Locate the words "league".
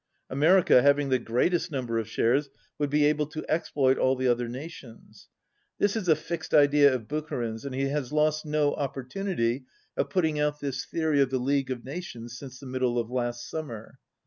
11.37-11.69